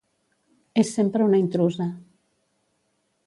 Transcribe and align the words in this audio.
És 0.83 0.93
sempre 0.95 1.27
una 1.27 1.41
intrusa. 1.43 1.87